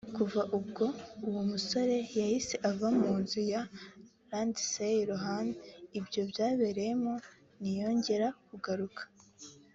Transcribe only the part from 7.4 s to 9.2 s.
ntiyongera kugaruka